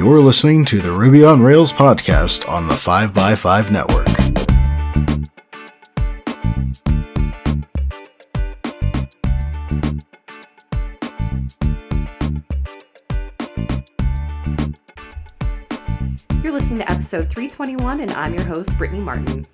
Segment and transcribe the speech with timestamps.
[0.00, 4.08] You're listening to the Ruby on Rails podcast on the 5x5 network.
[16.42, 19.44] You're listening to episode 321, and I'm your host, Brittany Martin.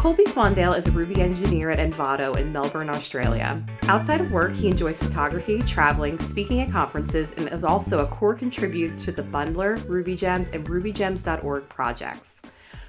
[0.00, 3.62] Colby Swandale is a Ruby engineer at Envato in Melbourne, Australia.
[3.82, 8.34] Outside of work, he enjoys photography, traveling, speaking at conferences, and is also a core
[8.34, 12.40] contributor to the Bundler, Ruby Gems, and RubyGems.org projects.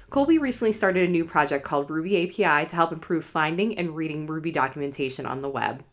[0.08, 4.26] Colby recently started a new project called Ruby API to help improve finding and reading
[4.26, 5.84] Ruby documentation on the web.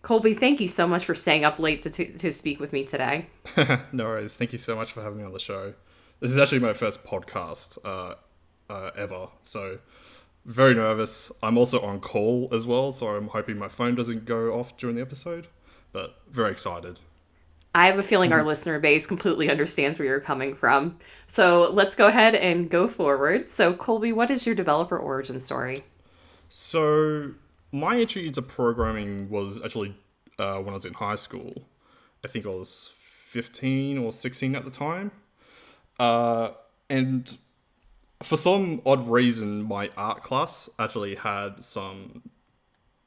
[0.00, 2.82] Colby, thank you so much for staying up late to, to, to speak with me
[2.82, 3.26] today.
[3.92, 4.36] no worries.
[4.36, 5.74] Thank you so much for having me on the show.
[6.20, 8.14] This is actually my first podcast uh,
[8.72, 9.80] uh, ever, so
[10.46, 11.32] very nervous.
[11.42, 14.96] I'm also on call as well, so I'm hoping my phone doesn't go off during
[14.96, 15.48] the episode,
[15.92, 17.00] but very excited.
[17.74, 20.98] I have a feeling our listener base completely understands where you're coming from.
[21.26, 23.48] So let's go ahead and go forward.
[23.48, 25.84] So, Colby, what is your developer origin story?
[26.48, 27.32] So,
[27.72, 29.94] my entry into programming was actually
[30.38, 31.66] uh, when I was in high school.
[32.24, 35.10] I think I was 15 or 16 at the time.
[35.98, 36.50] Uh,
[36.88, 37.36] and
[38.22, 42.22] for some odd reason, my art class actually had some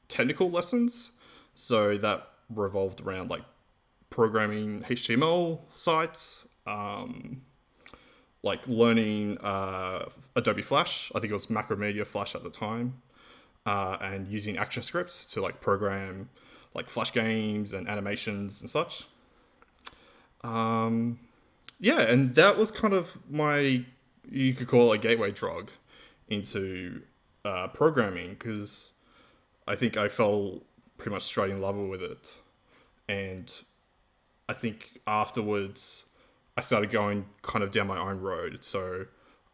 [0.08, 1.10] technical lessons.
[1.54, 3.42] So that revolved around like
[4.08, 7.42] programming HTML sites, um,
[8.42, 11.10] like learning uh, Adobe Flash.
[11.14, 13.00] I think it was Macromedia Flash at the time,
[13.66, 16.28] uh, and using action scripts to like program
[16.74, 19.04] like Flash games and animations and such.
[20.42, 21.18] Um,
[21.78, 23.84] yeah, and that was kind of my
[24.30, 25.70] you could call it a gateway drug
[26.28, 27.02] into
[27.44, 28.90] uh, programming because
[29.66, 30.62] I think I fell
[30.98, 32.34] pretty much straight in love with it,
[33.08, 33.52] and
[34.48, 36.04] I think afterwards
[36.56, 38.64] I started going kind of down my own road.
[38.64, 39.06] So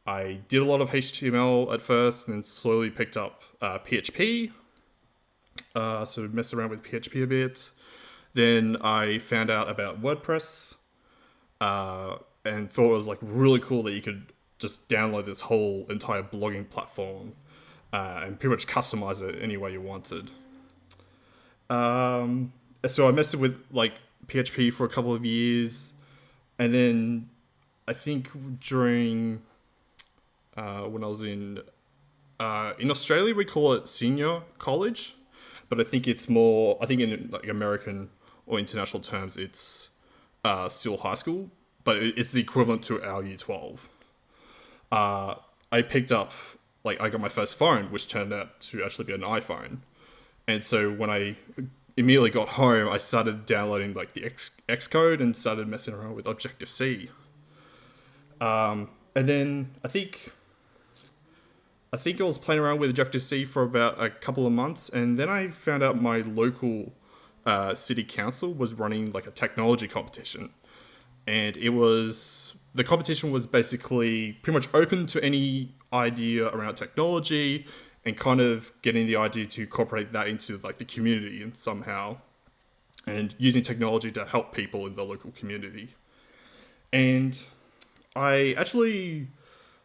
[0.06, 4.52] I did a lot of HTML at first, and then slowly picked up uh, PHP.
[5.74, 7.70] Uh, so messed around with PHP a bit.
[8.34, 10.74] Then I found out about WordPress
[11.60, 15.86] uh, and thought it was like really cool that you could just download this whole
[15.90, 17.34] entire blogging platform
[17.92, 20.30] uh, and pretty much customize it any way you wanted.
[21.68, 22.52] Um,
[22.86, 23.94] so I messed with like
[24.26, 25.92] PHP for a couple of years,
[26.58, 27.28] and then
[27.88, 28.30] I think
[28.60, 29.42] during
[30.56, 31.60] uh, when I was in
[32.38, 35.16] uh, in Australia we call it senior college,
[35.68, 38.10] but I think it's more I think in like American
[38.46, 39.88] or international terms it's
[40.44, 41.50] uh, still high school,
[41.84, 43.88] but it's the equivalent to our year twelve.
[44.92, 45.34] Uh,
[45.72, 46.32] I picked up
[46.84, 49.78] like I got my first phone, which turned out to actually be an iPhone,
[50.46, 51.36] and so when I
[51.96, 56.26] immediately got home, I started downloading like the X Xcode and started messing around with
[56.26, 57.10] Objective C.
[58.40, 60.32] Um, and then I think
[61.92, 64.88] I think I was playing around with Objective C for about a couple of months,
[64.88, 66.92] and then I found out my local
[67.46, 70.50] uh, city council was running like a technology competition,
[71.26, 77.66] and it was the competition was basically pretty much open to any idea around technology
[78.04, 82.16] and kind of getting the idea to incorporate that into like the community and somehow
[83.06, 85.94] and using technology to help people in the local community.
[86.92, 87.40] And
[88.14, 89.28] i actually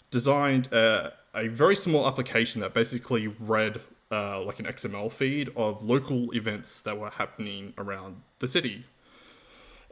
[0.09, 3.81] designed a, a very small application that basically read
[4.11, 8.85] uh, like an xml feed of local events that were happening around the city.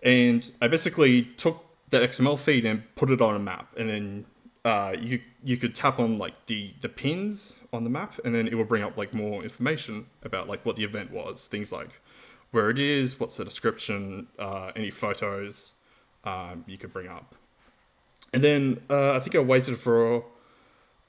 [0.03, 3.73] And i basically took that xml feed and put it on a map.
[3.77, 4.25] And then
[4.65, 8.47] uh, you you could tap on like the the pins on the map, and then
[8.47, 12.01] it will bring up like more information about like what the event was, things like
[12.51, 15.73] where it is, what's the description, uh, any photos
[16.23, 17.35] um, you could bring up,
[18.33, 20.25] and then uh, I think I waited for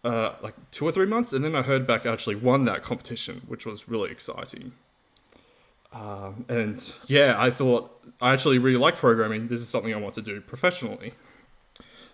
[0.04, 2.82] uh, like two or three months, and then I heard back I actually won that
[2.82, 4.72] competition, which was really exciting.
[5.92, 9.48] Um, and yeah, I thought I actually really like programming.
[9.48, 11.14] This is something I want to do professionally.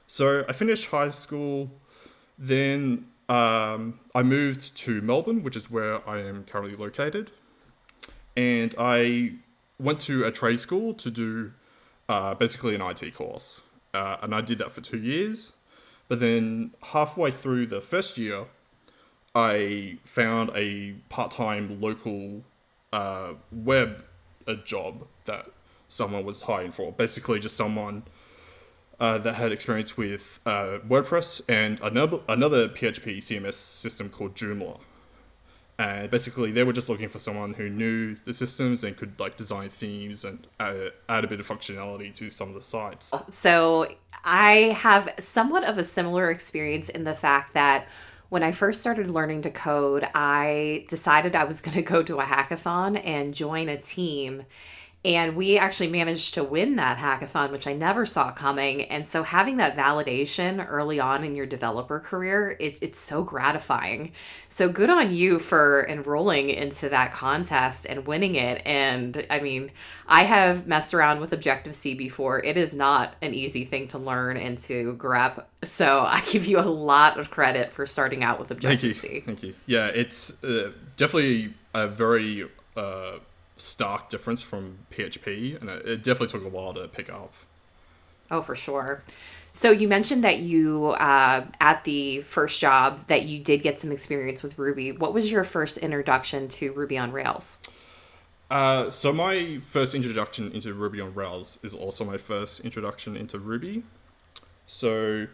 [0.07, 1.71] So I finished high school,
[2.39, 7.33] then um, I moved to Melbourne, which is where I am currently located,
[8.37, 9.33] and I
[9.81, 11.53] went to a trade school to do
[12.09, 13.63] uh, basically an IT course,
[13.95, 15.53] uh, and I did that for two years.
[16.09, 18.45] But then halfway through the first year,
[19.35, 22.45] I found a part-time local
[22.93, 24.05] uh, web
[24.47, 25.47] a job that
[25.89, 26.93] someone was hiring for.
[26.93, 28.05] Basically, just someone
[29.01, 34.79] uh, that had experience with uh, WordPress and another PHP CMS system called Joomla.
[35.79, 39.37] And basically, they were just looking for someone who knew the systems and could like
[39.37, 43.13] design themes and add, add a bit of functionality to some of the sites.
[43.29, 43.95] So
[44.25, 47.89] I have somewhat of a similar experience in the fact that
[48.29, 52.19] when I first started learning to code, I decided I was going to go to
[52.19, 54.45] a hackathon and join a team
[55.07, 58.83] and we actually managed to win that hackathon, which I never saw coming.
[58.87, 64.11] And so having that validation early on in your developer career, it, it's so gratifying.
[64.49, 68.63] So good on you for enrolling into that contest and winning it.
[68.67, 69.71] And I mean,
[70.09, 72.45] I have messed around with Objective C before.
[72.45, 75.47] It is not an easy thing to learn and to grab.
[75.63, 79.21] So I give you a lot of credit for starting out with Objective Thank you.
[79.21, 79.21] C.
[79.21, 79.55] Thank you.
[79.67, 83.19] Yeah, it's uh, definitely a very uh,
[83.57, 87.33] stark difference from PHP, and it, it definitely took a while to pick up.
[88.31, 89.03] Oh, for sure.
[89.53, 93.91] So you mentioned that you, uh, at the first job, that you did get some
[93.91, 94.93] experience with Ruby.
[94.93, 97.59] What was your first introduction to Ruby on Rails?
[98.51, 103.39] Uh, so my first introduction into Ruby on Rails is also my first introduction into
[103.39, 103.83] Ruby.
[104.67, 105.27] So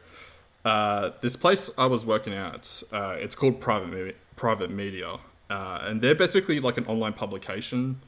[0.64, 5.16] uh, this place I was working at, uh, it's called Private Private Media,
[5.50, 8.00] uh, and they're basically like an online publication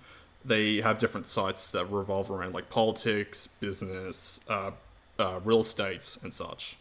[0.45, 4.73] they have different sites that revolve around like politics, business, uh,
[5.19, 6.77] uh, real estate, and such.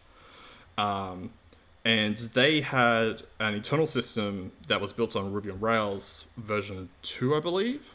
[0.78, 1.32] Um,
[1.86, 7.36] and they had an internal system that was built on Ruby on Rails version 2,
[7.36, 7.94] I believe,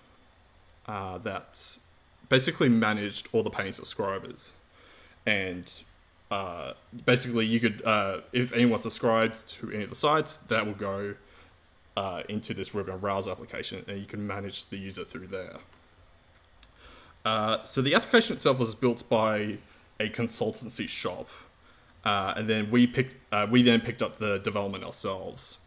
[0.86, 1.78] uh, that
[2.28, 4.54] basically managed all the paying subscribers.
[5.24, 5.72] And
[6.30, 6.74] uh,
[7.06, 11.14] basically, you could, uh, if anyone subscribed to any of the sites, that will go
[11.98, 15.56] uh, into this Ruby on Rails application, and you can manage the user through there.
[17.24, 19.58] Uh, so the application itself was built by
[19.98, 21.28] a consultancy shop,
[22.04, 25.58] uh, and then we picked uh, we then picked up the development ourselves.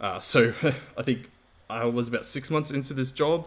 [0.00, 0.52] Uh, so
[0.98, 1.30] I think
[1.70, 3.46] I was about six months into this job,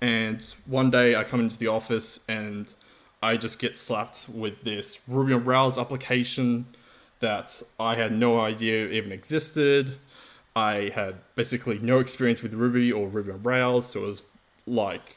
[0.00, 2.72] and one day I come into the office and
[3.20, 6.66] I just get slapped with this Ruby on Rails application
[7.18, 9.96] that I had no idea even existed.
[10.54, 14.22] I had basically no experience with Ruby or Ruby on Rails, so it was
[14.66, 15.16] like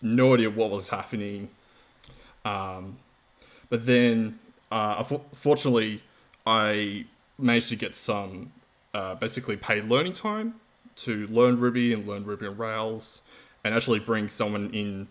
[0.00, 1.48] no idea what was happening.
[2.44, 2.98] Um,
[3.68, 4.38] but then,
[4.70, 5.02] uh,
[5.32, 6.02] fortunately,
[6.46, 7.06] I
[7.38, 8.52] managed to get some
[8.94, 10.54] uh, basically paid learning time
[10.94, 13.22] to learn Ruby and learn Ruby on Rails,
[13.64, 15.08] and actually bring someone in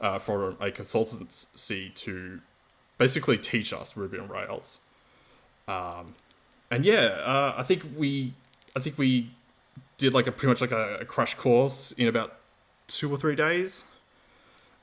[0.00, 2.40] uh, for a consultancy to
[2.96, 4.80] basically teach us Ruby on Rails.
[5.66, 6.14] Um,
[6.70, 8.34] and yeah, uh, I think we
[8.78, 9.30] I think we
[9.96, 12.38] did like a pretty much like a, a crash course in about
[12.86, 13.82] two or three days.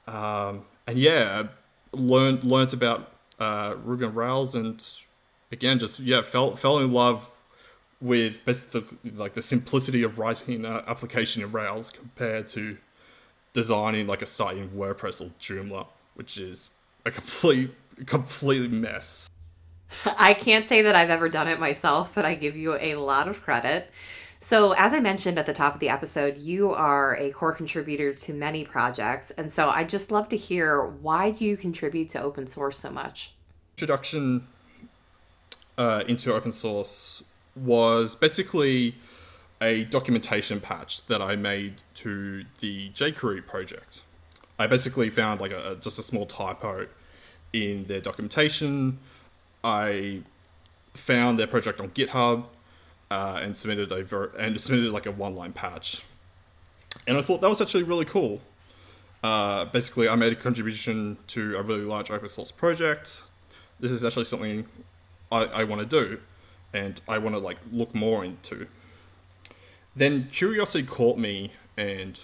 [0.05, 1.47] Um, and yeah,
[1.93, 4.83] learned learned about uh, Ruby on Rails, and
[5.51, 7.29] again, just yeah, fell fell in love
[8.01, 12.77] with basically like the simplicity of writing an application in Rails compared to
[13.53, 16.69] designing like a site in WordPress or Joomla, which is
[17.05, 17.71] a complete
[18.05, 19.29] complete mess.
[20.17, 23.27] I can't say that I've ever done it myself, but I give you a lot
[23.27, 23.91] of credit.
[24.39, 28.13] So, as I mentioned at the top of the episode, you are a core contributor
[28.13, 29.31] to many projects.
[29.31, 32.91] And so, I'd just love to hear why do you contribute to open source so
[32.91, 33.33] much?
[33.75, 34.47] Introduction
[35.77, 37.23] uh, into open source
[37.55, 38.95] was basically
[39.61, 44.03] a documentation patch that I made to the jQuery project.
[44.59, 46.87] I basically found like a just a small typo
[47.51, 48.99] in their documentation
[49.65, 50.21] I
[50.93, 52.45] found their project on GitHub
[53.09, 56.03] uh, and submitted a ver- and submitted like a one line patch,
[57.07, 58.41] and I thought that was actually really cool.
[59.23, 63.23] Uh, basically, I made a contribution to a really large open source project.
[63.79, 64.67] This is actually something
[65.31, 66.19] I, I want to do,
[66.71, 68.67] and I want to like look more into.
[69.95, 72.19] Then curiosity caught me, and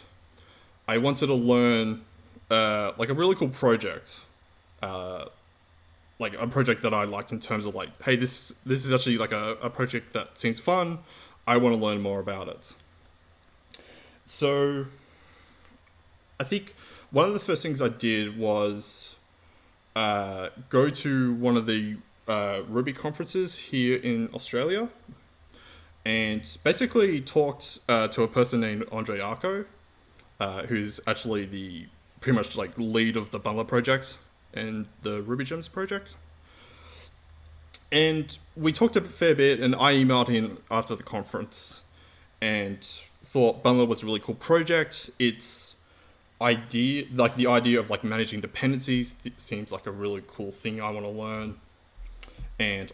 [0.87, 2.05] I wanted to learn
[2.51, 4.21] uh, like a really cool project
[4.83, 5.25] uh,
[6.21, 9.17] like a project that I liked in terms of like, hey, this this is actually
[9.17, 10.99] like a, a project that seems fun.
[11.47, 12.73] I want to learn more about it.
[14.25, 14.85] So
[16.39, 16.75] I think
[17.09, 19.15] one of the first things I did was
[19.95, 21.97] uh, go to one of the
[22.27, 24.87] uh, Ruby conferences here in Australia
[26.05, 29.65] and basically talked uh, to a person named Andre Arko,
[30.39, 31.87] uh, who's actually the
[32.21, 34.17] pretty much like lead of the Bundler project
[34.53, 36.15] and the Ruby Gems project.
[37.91, 41.83] And we talked a fair bit, and I emailed him after the conference
[42.41, 42.81] and
[43.23, 45.09] thought Bundler was a really cool project.
[45.19, 45.75] It's
[46.41, 50.89] idea, like the idea of like managing dependencies, seems like a really cool thing I
[50.89, 51.57] want to learn.
[52.59, 52.91] And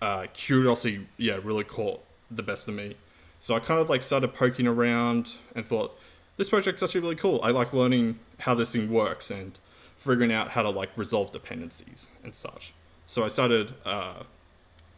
[0.00, 2.96] uh, curiosity, yeah, really caught the best of me.
[3.38, 5.98] So I kind of like started poking around and thought,
[6.36, 7.40] this project's actually really cool.
[7.42, 9.58] I like learning how this thing works and
[9.98, 12.72] figuring out how to like resolve dependencies and such.
[13.06, 14.22] So I started, uh,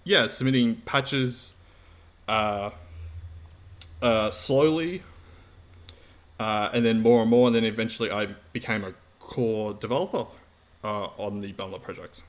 [0.05, 1.55] yeah, submitting patches
[2.27, 2.71] uh,
[4.01, 5.03] uh, slowly,
[6.41, 10.27] uh, and then more and more, and then eventually I became a core developer
[10.85, 12.23] uh, on the Bundler project.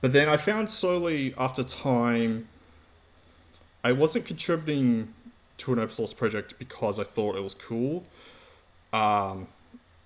[0.00, 2.48] But then I found slowly after time,
[3.84, 5.14] I wasn't contributing
[5.58, 8.04] to an open source project because I thought it was cool.
[8.92, 9.46] Um,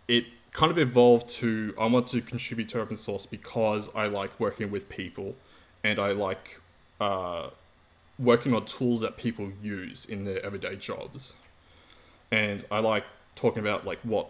[0.09, 0.25] it
[0.55, 4.71] kind of evolved to I want to contribute to open source because I like working
[4.71, 5.35] with people
[5.83, 6.59] and I like
[7.01, 7.51] uh,
[8.19, 11.35] working on tools that people use in their everyday jobs.
[12.31, 14.29] And I like talking about like what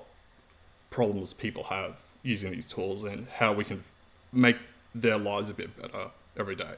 [0.90, 3.84] problems people have using these tools and how we can
[4.32, 4.56] make
[4.94, 6.74] their lives a bit better every day.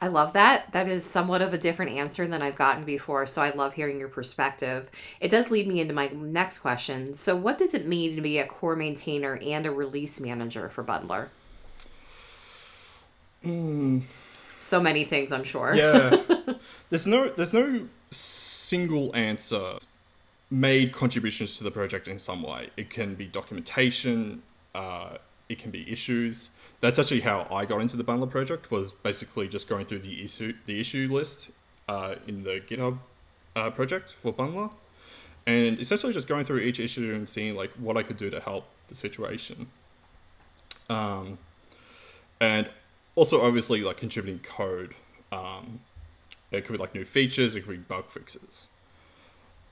[0.00, 0.72] I love that.
[0.72, 3.26] That is somewhat of a different answer than I've gotten before.
[3.26, 4.90] So I love hearing your perspective.
[5.20, 7.14] It does lead me into my next question.
[7.14, 10.84] So, what does it mean to be a core maintainer and a release manager for
[10.84, 11.28] Bundler?
[13.42, 14.02] Mm.
[14.58, 15.74] So many things, I'm sure.
[15.74, 16.16] Yeah.
[16.90, 19.78] there's no there's no single answer.
[20.50, 22.70] Made contributions to the project in some way.
[22.76, 24.42] It can be documentation.
[24.74, 25.16] Uh,
[25.48, 26.50] it can be issues
[26.80, 28.70] that's actually how I got into the Bundler project.
[28.70, 31.50] Was basically just going through the issue the issue list
[31.88, 32.98] uh, in the GitHub
[33.54, 34.70] uh, project for Bundler,
[35.46, 38.40] and essentially just going through each issue and seeing like what I could do to
[38.40, 39.66] help the situation.
[40.88, 41.38] Um,
[42.40, 42.68] and
[43.14, 44.94] also obviously like contributing code.
[45.32, 45.80] Um,
[46.52, 47.54] it could be like new features.
[47.56, 48.68] It could be bug fixes.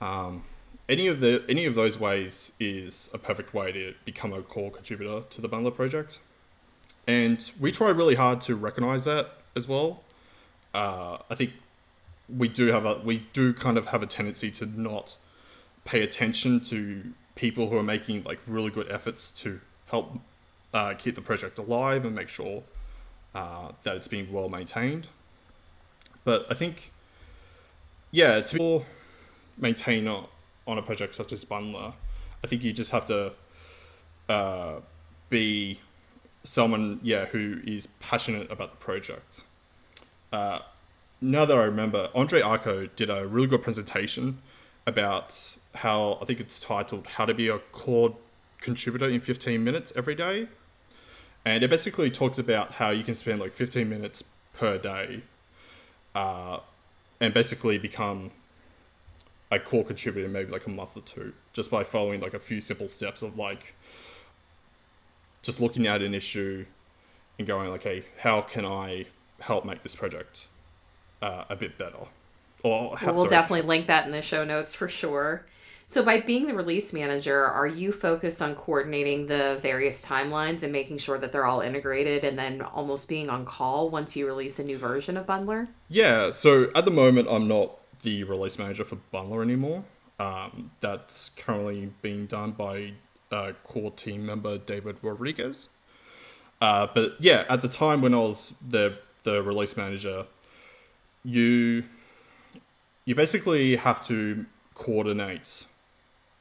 [0.01, 0.43] Um,
[0.87, 4.71] any of the any of those ways is a perfect way to become a core
[4.71, 6.19] contributor to the Bundler project
[7.07, 10.03] and we try really hard to recognize that as well.
[10.73, 11.51] Uh, I think
[12.27, 15.17] we do have a we do kind of have a tendency to not
[15.85, 20.19] pay attention to people who are making like really good efforts to help
[20.73, 22.63] uh, keep the project alive and make sure
[23.35, 25.07] uh, that it's being well maintained.
[26.23, 26.91] But I think,
[28.09, 28.83] yeah, to
[29.57, 30.07] maintain
[30.67, 31.93] on a project such as Bundler,
[32.43, 33.33] I think you just have to
[34.29, 34.79] uh,
[35.29, 35.79] be
[36.43, 39.43] someone, yeah, who is passionate about the project.
[40.31, 40.59] Uh,
[41.21, 44.39] now that I remember, Andre Arko did a really good presentation
[44.85, 48.15] about how I think it's titled "How to Be a Core
[48.61, 50.47] Contributor in 15 Minutes Every Day,"
[51.43, 55.21] and it basically talks about how you can spend like 15 minutes per day,
[56.13, 56.59] uh,
[57.19, 58.31] and basically become
[59.55, 62.61] a core contributor maybe like a month or two just by following like a few
[62.61, 63.73] simple steps of like
[65.45, 66.65] just looking at an issue
[67.37, 69.05] and going, okay, how can I
[69.39, 70.47] help make this project
[71.21, 72.07] uh, a bit better?
[72.63, 73.29] Or we'll sorry.
[73.29, 75.45] definitely link that in the show notes for sure.
[75.87, 80.71] So, by being the release manager, are you focused on coordinating the various timelines and
[80.71, 84.57] making sure that they're all integrated and then almost being on call once you release
[84.57, 85.67] a new version of Bundler?
[85.87, 89.83] Yeah, so at the moment, I'm not the release manager for Bundler anymore.
[90.19, 92.93] Um, that's currently being done by
[93.31, 95.67] uh, core team member David Rodriguez.
[96.61, 100.25] Uh, but yeah, at the time when I was the the release manager,
[101.25, 101.83] you
[103.03, 104.45] you basically have to
[104.75, 105.65] coordinate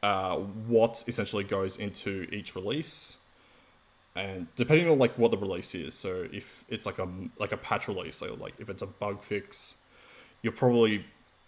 [0.02, 0.36] uh,
[0.68, 3.16] what essentially goes into each release,
[4.14, 5.94] and depending on like what the release is.
[5.94, 9.22] So if it's like a like a patch release, so like if it's a bug
[9.22, 9.74] fix,
[10.42, 11.04] you're probably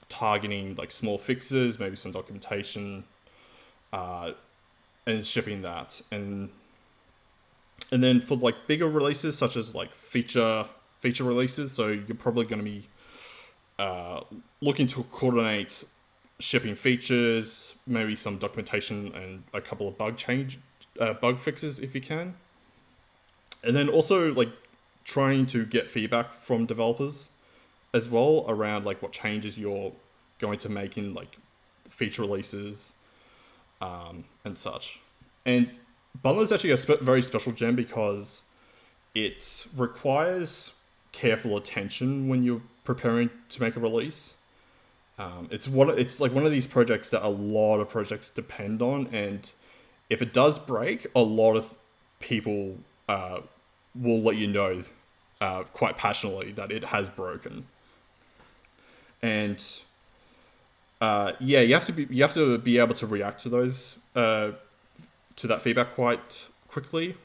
[0.09, 3.05] targeting like small fixes, maybe some documentation.
[3.93, 4.33] Uh,
[5.07, 6.51] and shipping that and
[7.93, 10.67] and then for like bigger releases such as like feature
[11.01, 12.87] feature releases so you're probably going to be
[13.79, 14.21] uh,
[14.61, 15.85] looking to coordinate
[16.39, 20.59] shipping features maybe some documentation and a couple of bug change
[21.01, 22.35] uh, bug fixes if you can
[23.63, 24.51] and then also like
[25.05, 27.31] trying to get feedback from developers
[27.97, 29.93] as well around like what changes you're
[30.39, 31.37] going to make in like
[31.89, 32.93] feature releases
[33.81, 35.01] um, and such.
[35.45, 35.71] And
[36.25, 38.43] Bundler is actually a spe- very special gem because
[39.15, 40.75] it requires
[41.13, 44.37] careful attention when you're preparing to make a release.
[45.19, 45.89] Um, it's one.
[45.99, 49.51] It's like one of these projects that a lot of projects depend on, and
[50.11, 51.75] if it does break, a lot of
[52.21, 52.77] people
[53.09, 53.41] uh,
[53.95, 54.85] will let you know
[55.41, 57.67] uh, quite passionately that it has broken.
[59.27, 59.61] And
[61.01, 63.99] uh, yeah, you have to be you have to be able to react to those
[64.15, 64.53] uh,
[65.35, 67.17] to that feedback quite quickly.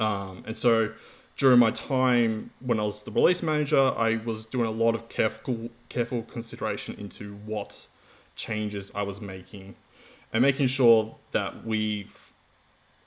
[0.00, 0.92] Um, and so
[1.36, 5.08] during my time when I was the release manager, I was doing a lot of
[5.08, 7.86] careful careful consideration into what
[8.34, 9.76] changes I was making,
[10.32, 12.08] and making sure that we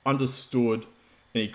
[0.06, 0.86] understood
[1.34, 1.48] any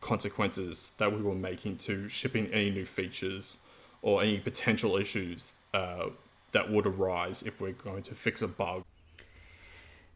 [0.00, 3.56] consequences that we were making to shipping any new features
[4.04, 6.10] or any potential issues uh,
[6.52, 8.84] that would arise if we're going to fix a bug.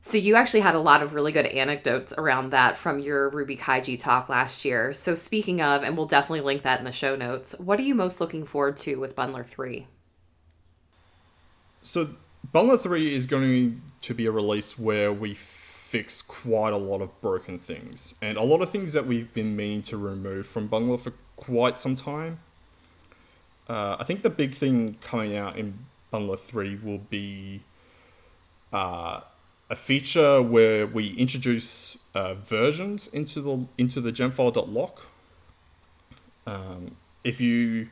[0.01, 3.99] So you actually had a lot of really good anecdotes around that from your RubyKaigi
[3.99, 4.93] talk last year.
[4.93, 7.95] So speaking of, and we'll definitely link that in the show notes, what are you
[7.95, 9.87] most looking forward to with Bundler 3?
[11.81, 12.11] So
[12.55, 17.19] Bundler 3 is going to be a release where we fix quite a lot of
[17.23, 21.01] broken things and a lot of things that we've been meaning to remove from Bundler
[21.01, 22.41] for quite some time.
[23.69, 25.79] Uh, I think the big thing coming out in
[26.13, 27.63] Bundler 3 will be
[28.73, 29.21] uh,
[29.69, 35.03] a feature where we introduce uh, versions into the into the gemfile.lock.
[36.47, 37.89] Um, if you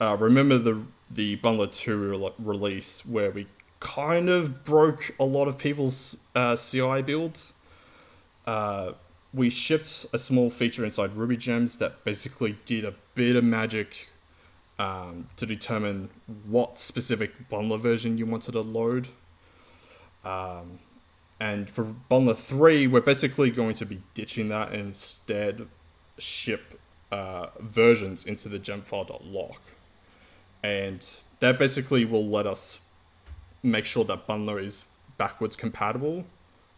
[0.00, 3.46] uh, remember the the Bundler 2 re- release where we
[3.80, 7.52] kind of broke a lot of people's uh, CI builds.
[8.46, 8.92] Uh,
[9.32, 14.08] we shipped a small feature inside Ruby Gems that basically did a bit of magic
[14.78, 16.10] um, to determine
[16.46, 19.08] what specific bundler version you wanted to load.
[20.24, 20.78] Um,
[21.40, 25.66] and for bundler 3, we're basically going to be ditching that and instead
[26.18, 26.80] ship
[27.12, 29.60] uh, versions into the gemfile.lock.
[30.62, 31.06] And
[31.40, 32.80] that basically will let us
[33.62, 34.86] make sure that bundler is
[35.18, 36.24] backwards compatible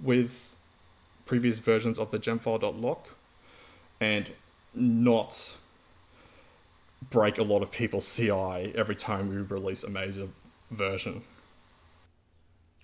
[0.00, 0.54] with
[1.24, 3.08] previous versions of the gemfile.lock
[4.00, 4.30] and
[4.74, 5.56] not
[7.10, 10.28] break a lot of people's CI every time we release a major
[10.70, 11.22] version.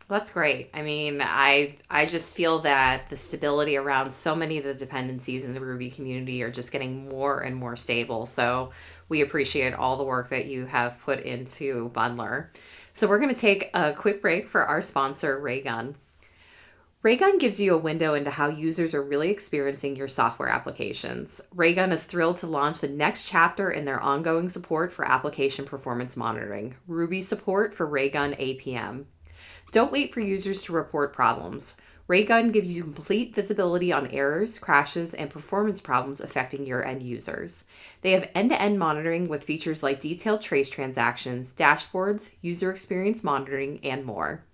[0.08, 0.68] That's great.
[0.74, 5.44] I mean, I I just feel that the stability around so many of the dependencies
[5.44, 8.26] in the Ruby community are just getting more and more stable.
[8.26, 8.72] So
[9.08, 12.48] we appreciate all the work that you have put into Bundler.
[12.92, 15.96] So we're going to take a quick break for our sponsor, Raygun.
[17.04, 21.40] Raygun gives you a window into how users are really experiencing your software applications.
[21.52, 26.16] Raygun is thrilled to launch the next chapter in their ongoing support for application performance
[26.16, 29.06] monitoring, Ruby support for Raygun APM.
[29.72, 31.74] Don't wait for users to report problems.
[32.06, 37.64] Raygun gives you complete visibility on errors, crashes, and performance problems affecting your end users.
[38.02, 43.24] They have end to end monitoring with features like detailed trace transactions, dashboards, user experience
[43.24, 44.44] monitoring, and more.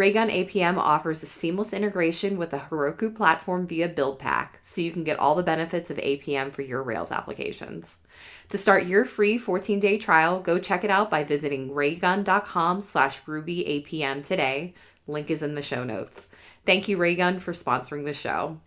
[0.00, 5.04] Raygun APM offers a seamless integration with the Heroku platform via BuildPack, so you can
[5.04, 7.98] get all the benefits of APM for your Rails applications.
[8.48, 14.26] To start your free 14-day trial, go check it out by visiting raygun.com slash rubyapm
[14.26, 14.72] today.
[15.06, 16.28] Link is in the show notes.
[16.64, 18.58] Thank you, Raygun, for sponsoring the show.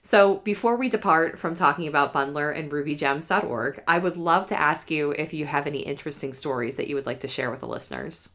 [0.00, 4.90] So, before we depart from talking about Bundler and rubygems.org, I would love to ask
[4.90, 7.68] you if you have any interesting stories that you would like to share with the
[7.68, 8.30] listeners.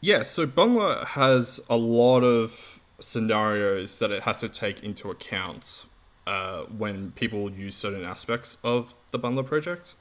[0.00, 5.86] Yeah, so Bundler has a lot of scenarios that it has to take into account
[6.26, 9.94] uh, when people use certain aspects of the Bundler project.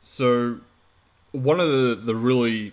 [0.00, 0.60] So,
[1.32, 2.72] one of the, the really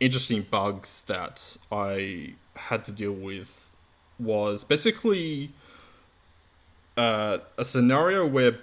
[0.00, 3.68] interesting bugs that I had to deal with
[4.18, 5.52] was basically
[6.96, 8.58] uh, a scenario where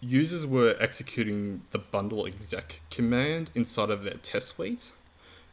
[0.00, 4.92] users were executing the bundle exec command inside of their test suite.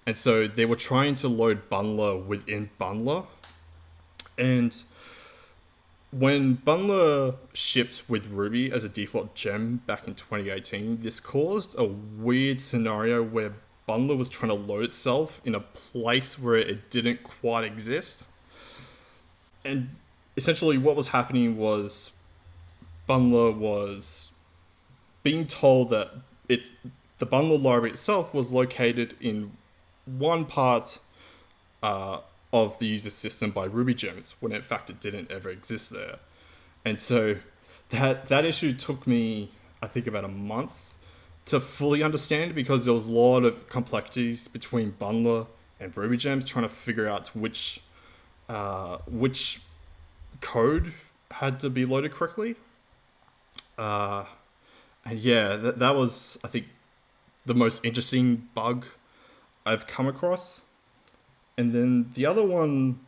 [0.06, 3.26] And so they were trying to load bundler within bundler.
[4.38, 4.76] And
[6.12, 11.86] when bundler shipped with Ruby as a default gem back in 2018, this caused a
[11.86, 13.54] weird scenario where
[13.90, 18.28] bundler was trying to load itself in a place where it didn't quite exist.
[19.64, 19.90] And
[20.38, 22.12] essentially what was happening was
[23.10, 24.32] bundler was
[25.24, 26.12] being told that
[26.48, 26.70] it
[27.18, 29.52] the bundler library itself was located in
[30.06, 31.00] one part
[31.84, 32.20] uh,
[32.54, 36.20] of the user system by Ruby gems when in fact it didn't ever exist there.
[36.84, 37.38] And so
[37.90, 40.94] that that issue took me I think about a month
[41.46, 45.48] to fully understand because there was a lot of complexities between bundler
[45.80, 47.82] and Ruby gems trying to figure out which
[48.50, 49.62] uh, which
[50.42, 50.94] code
[51.32, 52.56] had to be loaded correctly.
[53.78, 54.26] Uh,
[55.04, 56.68] and yeah, that, that was I think
[57.46, 58.86] the most interesting bug
[59.66, 60.62] I've come across.
[61.58, 63.00] And then the other one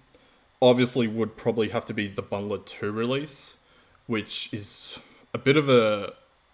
[0.62, 3.58] obviously would probably have to be the Bundler 2 release,
[4.08, 5.00] which is
[5.34, 6.14] a bit of a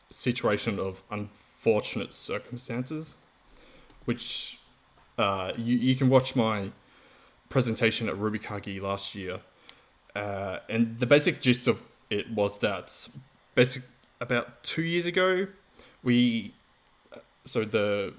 [0.10, 3.18] situation of unfortunate circumstances,
[4.06, 4.60] which
[5.18, 6.72] uh, you, you can watch my
[7.50, 9.40] presentation at RubyKaigi last year.
[10.16, 13.08] Uh, and the basic gist of it was that
[13.56, 13.84] basic
[14.20, 15.48] about two years ago,
[16.04, 16.54] we
[17.46, 18.14] so the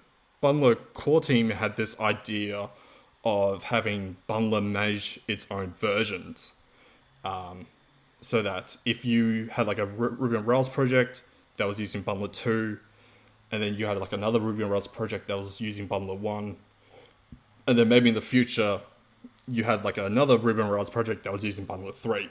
[0.45, 2.69] Bundler core team had this idea
[3.25, 6.53] of having Bundler manage its own versions.
[7.25, 7.67] Um,
[8.21, 11.23] so that if you had like a Ruby on Rails project
[11.57, 12.79] that was using Bundler 2,
[13.53, 16.57] and then you had like another Ruby on Rails project that was using Bundler 1,
[17.67, 18.81] and then maybe in the future
[19.49, 22.29] you had like another Ruby on Rails project that was using Bundler 3.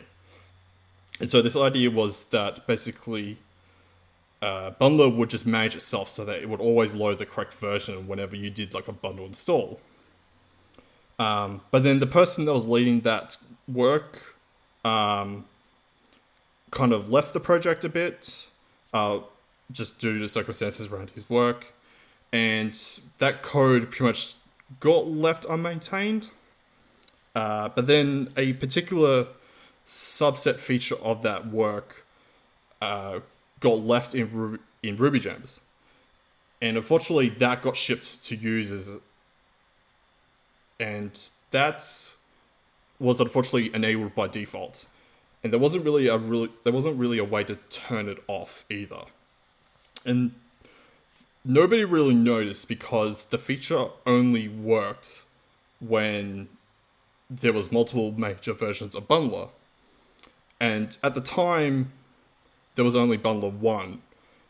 [1.20, 3.40] And so this idea was that basically
[4.44, 8.08] uh, Bundler would just manage itself so that it would always load the correct version
[8.10, 9.80] whenever you did like a bundle install.
[11.18, 13.38] Um, but then the person that was leading that
[13.70, 14.36] work
[14.84, 15.46] um,
[16.72, 18.48] kind of left the project a bit,
[18.94, 19.20] uh,
[19.72, 21.68] just due to circumstances around his work,
[22.34, 22.78] and
[23.20, 24.34] that code pretty much
[24.82, 26.30] got left unmaintained.
[27.34, 29.28] Uh, but then a particular
[29.88, 32.06] subset feature of that work
[32.82, 33.22] uh,
[33.64, 35.62] got left in Ruby, in Ruby Gems,
[36.62, 38.92] and unfortunately that got shipped to users,
[40.80, 42.12] and that
[43.00, 44.86] was unfortunately enabled by default,
[45.44, 48.66] and there wasn't really a really there wasn't really a way to turn it off
[48.70, 49.06] either,
[50.06, 50.34] and
[51.46, 55.24] nobody really noticed because the feature only worked
[55.80, 56.50] when
[57.30, 59.50] there was multiple major versions of Bundler.
[60.60, 61.92] And at the time,
[62.76, 64.02] there was only Bundler 1.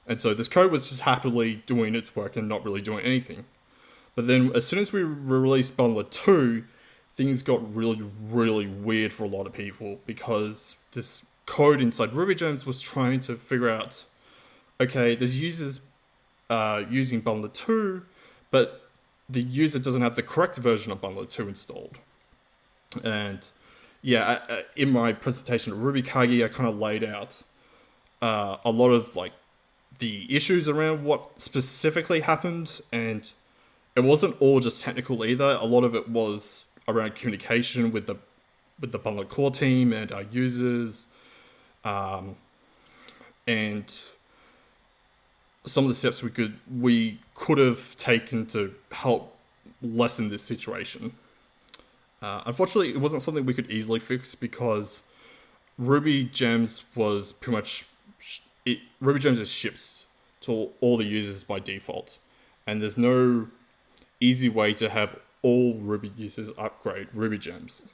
[0.07, 3.45] And so this code was just happily doing its work and not really doing anything.
[4.15, 6.63] But then as soon as we released Bundler 2,
[7.13, 12.65] things got really, really weird for a lot of people because this code inside RubyGems
[12.65, 14.05] was trying to figure out
[14.81, 15.79] okay, there's users
[16.49, 18.03] uh, using Bundler 2,
[18.51, 18.89] but
[19.29, 21.99] the user doesn't have the correct version of Bundler 2 installed.
[23.03, 23.47] And
[24.01, 27.43] yeah, in my presentation at RubyKaigi, I kind of laid out
[28.23, 29.33] uh, a lot of like
[29.99, 33.29] the issues around what specifically happened, and
[33.97, 35.57] it wasn't all just technical either.
[35.59, 38.15] A lot of it was around communication with the
[38.79, 41.07] with the Bundler core team and our users,
[41.83, 42.37] um,
[43.45, 43.93] and
[45.65, 49.35] some of the steps we could we could have taken to help
[49.81, 51.13] lessen this situation.
[52.21, 55.03] Uh, unfortunately, it wasn't something we could easily fix because
[55.77, 57.85] Ruby Gems was pretty much
[58.65, 58.79] it.
[58.99, 60.05] Ruby Gems is shipped
[60.41, 62.19] to all the users by default,
[62.67, 63.47] and there's no
[64.19, 67.85] easy way to have all Ruby users upgrade Ruby Gems.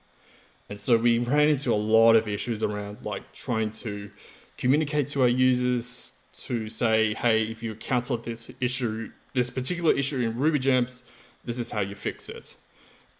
[0.69, 4.11] And so we ran into a lot of issues around like trying to
[4.57, 10.19] communicate to our users to say, hey, if you cancel this issue, this particular issue
[10.19, 11.03] in Ruby Gems,
[11.43, 12.55] this is how you fix it.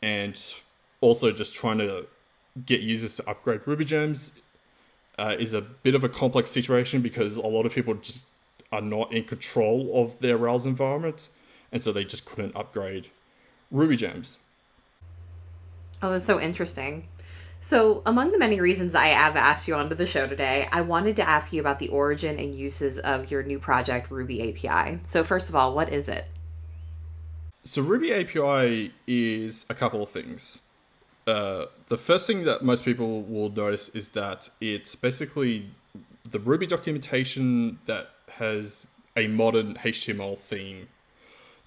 [0.01, 0.39] And
[1.01, 2.07] also just trying to
[2.65, 4.33] get users to upgrade Ruby Gems
[5.19, 8.25] uh, is a bit of a complex situation because a lot of people just
[8.71, 11.29] are not in control of their Rails environment,
[11.71, 13.10] and so they just couldn't upgrade
[13.71, 14.39] Ruby Gems.
[16.01, 17.08] Oh, that's so interesting.
[17.62, 21.17] So, among the many reasons I have asked you onto the show today, I wanted
[21.17, 24.99] to ask you about the origin and uses of your new project, Ruby API.
[25.03, 26.25] So, first of all, what is it?
[27.65, 30.62] So, Ruby API is a couple of things.
[31.29, 35.69] Uh, the first thing that most people will notice is that it's basically
[36.27, 40.87] the Ruby documentation that has a modern HTML theme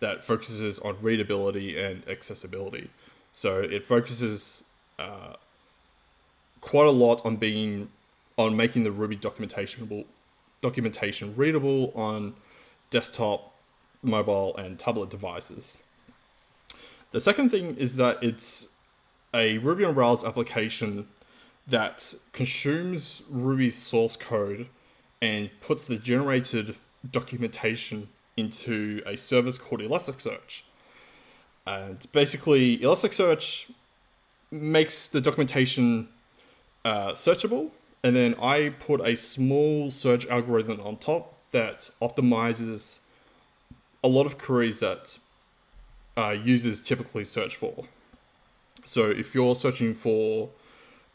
[0.00, 2.90] that focuses on readability and accessibility.
[3.32, 4.64] So it focuses
[4.98, 5.34] uh,
[6.60, 7.88] quite a lot on being
[8.36, 10.04] on making the Ruby documentation
[10.60, 12.34] documentation readable on
[12.90, 13.54] desktop,
[14.02, 15.82] mobile, and tablet devices.
[17.12, 18.66] The second thing is that it's
[19.34, 21.08] a Ruby on Rails application
[21.66, 24.68] that consumes Ruby's source code
[25.20, 26.74] and puts the generated
[27.10, 30.62] documentation into a service called Elasticsearch.
[31.66, 33.70] And basically, Elasticsearch
[34.50, 36.08] makes the documentation
[36.84, 37.70] uh, searchable,
[38.02, 42.98] and then I put a small search algorithm on top that optimizes
[44.02, 45.18] a lot of queries that
[46.16, 47.84] uh, users typically search for.
[48.84, 50.50] So if you're searching for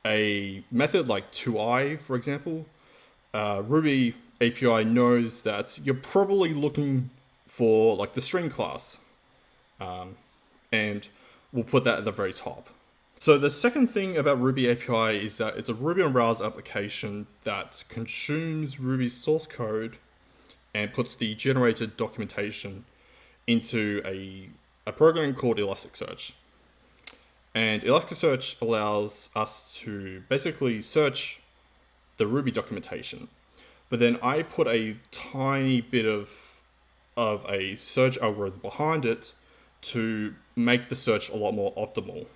[0.06, 2.66] a method like to_i, for example,
[3.34, 7.10] uh, Ruby API knows that you're probably looking
[7.46, 9.00] for like the string class,
[9.80, 10.16] um,
[10.72, 11.08] and
[11.52, 12.70] we'll put that at the very top.
[13.20, 17.26] So the second thing about Ruby API is that it's a Ruby on Rails application
[17.46, 19.98] that consumes Ruby's source code
[20.76, 22.86] and puts the generated documentation
[23.48, 24.50] into a,
[24.86, 26.34] a program called Elasticsearch.
[27.56, 31.40] And Elasticsearch allows us to basically search
[32.18, 33.28] the Ruby documentation.
[33.90, 36.62] But then I put a tiny bit of,
[37.16, 39.34] of a search algorithm behind it
[39.82, 42.28] to make the search a lot more optimal.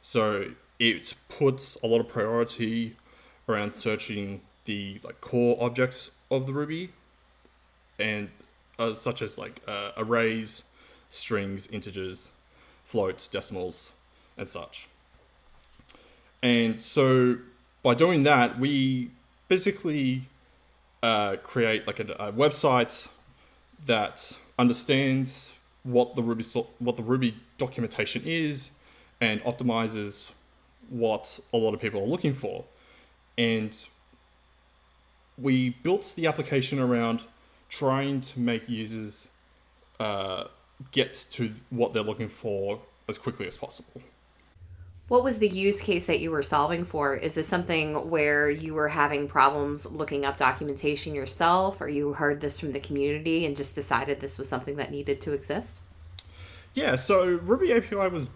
[0.00, 2.96] So it puts a lot of priority
[3.48, 6.90] around searching the like core objects of the Ruby,
[7.98, 8.28] and
[8.78, 10.64] uh, such as like uh, arrays,
[11.10, 12.32] strings, integers,
[12.84, 13.92] floats, decimals,
[14.36, 14.88] and such.
[16.42, 17.38] And so
[17.82, 19.10] by doing that, we
[19.48, 20.28] basically
[21.02, 23.08] uh, create like a, a, website
[23.86, 26.44] that understands what the Ruby
[26.78, 28.70] what the Ruby documentation is
[29.20, 30.30] and optimizes
[30.88, 32.64] what a lot of people are looking for.
[33.38, 33.76] And
[35.38, 37.22] we built the application around
[37.68, 39.28] trying to make users
[40.00, 40.44] uh,
[40.90, 44.00] get to what they're looking for as quickly as possible.
[45.08, 47.14] What was the use case that you were solving for?
[47.14, 52.40] Is this something where you were having problems looking up documentation yourself, or you heard
[52.40, 55.82] this from the community and just decided this was something that needed to exist?
[56.74, 58.30] Yeah, so Ruby API was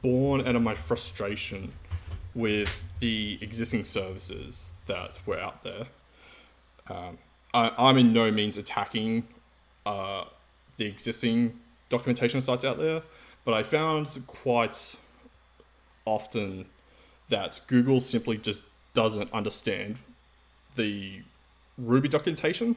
[0.00, 1.72] born out of my frustration
[2.34, 5.86] with the existing services that were out there.
[6.88, 7.18] Um,
[7.52, 9.26] I, am in no means attacking
[9.84, 10.24] uh,
[10.78, 13.02] the existing documentation sites out there,
[13.44, 14.96] but I found quite
[16.04, 16.66] often
[17.28, 18.62] that Google simply just
[18.94, 19.96] doesn't understand
[20.76, 21.22] the
[21.78, 22.76] Ruby documentation.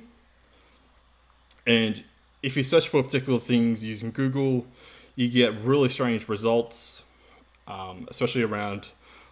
[1.67, 2.03] And
[2.41, 4.65] if you search for particular things using Google,
[5.15, 7.03] you get really strange results,
[7.67, 8.89] um, especially around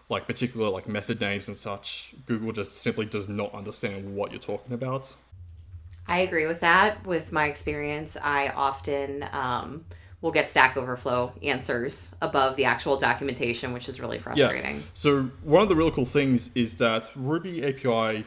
[0.10, 2.14] like particular like method names and such.
[2.26, 5.16] Google just simply does not understand what you're talking about.
[6.08, 7.06] I agree with that.
[7.08, 9.86] With my experience, I often um,
[10.24, 14.78] will get Stack Overflow answers above the actual documentation, which is really frustrating.
[14.78, 14.82] Yeah.
[14.94, 18.26] So one of the really cool things is that Ruby API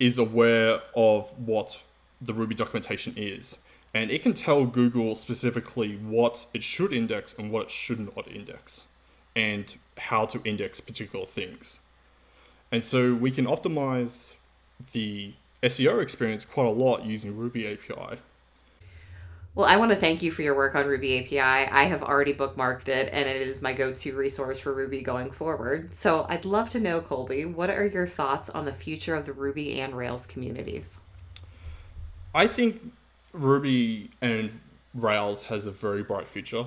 [0.00, 1.82] is aware of what
[2.22, 3.58] the Ruby documentation is.
[3.92, 8.26] And it can tell Google specifically what it should index and what it should not
[8.28, 8.84] index,
[9.34, 11.80] and how to index particular things.
[12.72, 14.32] And so we can optimize
[14.92, 18.18] the SEO experience quite a lot using Ruby API.
[19.56, 21.40] Well, I want to thank you for your work on Ruby API.
[21.40, 25.30] I have already bookmarked it and it is my go to resource for Ruby going
[25.30, 25.94] forward.
[25.94, 29.32] So I'd love to know, Colby, what are your thoughts on the future of the
[29.32, 31.00] Ruby and Rails communities?
[32.34, 32.92] I think
[33.32, 34.60] Ruby and
[34.94, 36.66] Rails has a very bright future.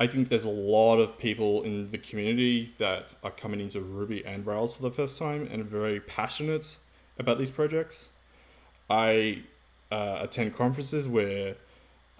[0.00, 4.24] I think there's a lot of people in the community that are coming into Ruby
[4.24, 6.78] and Rails for the first time and are very passionate
[7.18, 8.08] about these projects.
[8.88, 9.42] I
[9.90, 11.56] uh, attend conferences where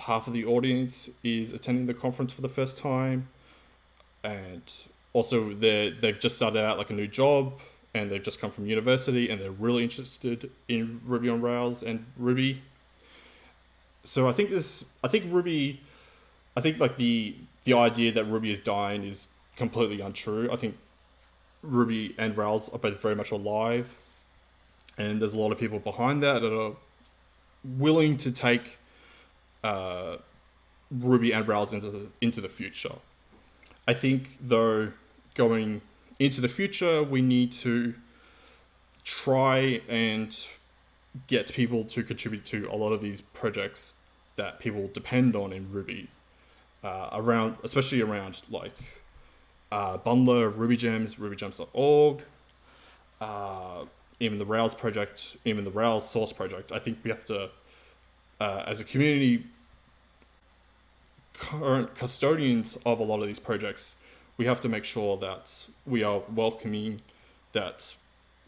[0.03, 3.29] half of the audience is attending the conference for the first time,
[4.25, 4.63] and
[5.13, 7.61] also they they've just started out like a new job
[7.95, 12.05] and they've just come from university and they're really interested in Ruby on Rails and
[12.17, 12.63] Ruby.
[14.05, 15.81] So I think this I think Ruby
[16.57, 20.51] I think like the the idea that Ruby is dying is completely untrue.
[20.51, 20.77] I think
[21.63, 23.97] Ruby and Rails are both very much alive
[24.99, 26.75] and there's a lot of people behind that that are
[27.79, 28.79] willing to take
[29.65, 30.17] uh,
[30.91, 32.95] Ruby and Rails into the, into the future.
[33.87, 34.93] I think though
[35.35, 35.81] going
[36.19, 37.95] into the future, we need to
[39.05, 40.47] try and
[41.27, 43.95] get people to contribute to a lot of these projects
[44.37, 46.09] that people depend on in Ruby,
[46.85, 48.73] uh, around especially around like
[49.71, 52.23] uh, Bundler, Ruby Gems, RubyGems.org,
[53.21, 53.85] uh,
[54.21, 56.73] even the Rails project, even the Rails source project.
[56.73, 57.51] I think we have to
[58.43, 59.47] uh, as a community
[61.35, 63.95] current custodians of a lot of these projects,
[64.37, 67.01] we have to make sure that we are welcoming,
[67.53, 67.95] that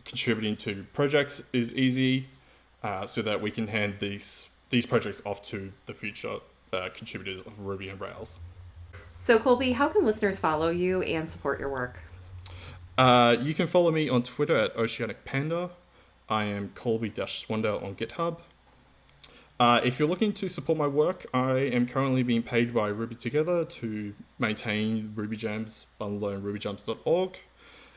[0.04, 2.26] contributing to projects is easy,
[2.82, 6.36] uh, so that we can hand these these projects off to the future
[6.72, 8.40] uh, contributors of Ruby and Rails.
[9.20, 12.02] So Colby, how can listeners follow you and support your work?
[12.98, 15.70] Uh, you can follow me on Twitter at Oceanic Panda.
[16.28, 18.38] I am Colby Swandale on GitHub.
[19.60, 23.14] Uh, if you're looking to support my work, I am currently being paid by Ruby
[23.14, 27.38] Together to maintain Ruby on RubyGems.org.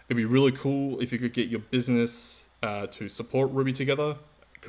[0.07, 4.15] It'd be really cool if you could get your business uh, to support Ruby Together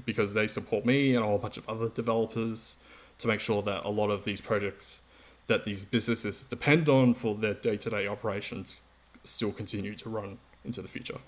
[0.07, 2.77] because they support me and a whole bunch of other developers
[3.18, 5.03] to make sure that a lot of these projects
[5.46, 8.79] that these businesses depend on for their day-to-day operations
[9.24, 11.18] still continue to run into the future.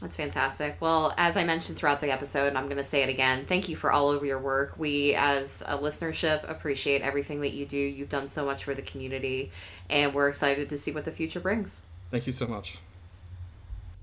[0.00, 0.76] That's fantastic.
[0.80, 3.68] Well, as I mentioned throughout the episode, and I'm going to say it again, thank
[3.68, 4.74] you for all of your work.
[4.78, 7.78] We, as a listenership, appreciate everything that you do.
[7.78, 9.52] You've done so much for the community,
[9.88, 11.80] and we're excited to see what the future brings.
[12.10, 12.78] Thank you so much.